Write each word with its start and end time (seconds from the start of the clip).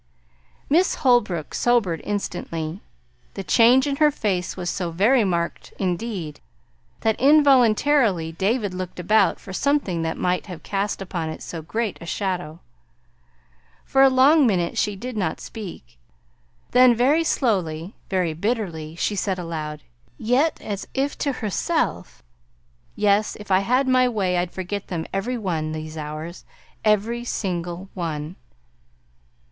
Miss 0.67 0.95
Holbrook 0.95 1.53
sobered 1.53 2.01
instantly. 2.03 2.81
The 3.35 3.43
change 3.43 3.85
in 3.85 3.97
her 3.97 4.09
face 4.09 4.57
was 4.57 4.67
so 4.67 4.89
very 4.89 5.23
marked, 5.23 5.73
indeed, 5.77 6.39
that 7.01 7.19
involuntarily 7.21 8.31
David 8.31 8.73
looked 8.73 8.99
about 8.99 9.39
for 9.39 9.53
something 9.53 10.01
that 10.01 10.17
might 10.17 10.47
have 10.47 10.63
cast 10.63 11.03
upon 11.03 11.29
it 11.29 11.43
so 11.43 11.61
great 11.61 11.99
a 12.01 12.07
shadow. 12.07 12.61
For 13.85 14.01
a 14.01 14.09
long 14.09 14.47
minute 14.47 14.75
she 14.75 14.95
did 14.95 15.15
not 15.15 15.39
speak; 15.39 15.99
then 16.71 16.95
very 16.95 17.23
slowly, 17.23 17.93
very 18.09 18.33
bitterly, 18.33 18.95
she 18.95 19.15
said 19.15 19.37
aloud 19.37 19.83
yet 20.17 20.59
as 20.61 20.87
if 20.95 21.15
to 21.19 21.31
herself: 21.31 22.23
"Yes. 22.95 23.37
If 23.39 23.51
I 23.51 23.59
had 23.59 23.87
my 23.87 24.09
way 24.09 24.37
I'd 24.37 24.49
forget 24.51 24.87
them 24.87 25.05
every 25.13 25.37
one 25.37 25.73
these 25.73 25.95
hours; 25.95 26.43
every 26.83 27.23
single 27.23 27.89
one!" 27.93 28.35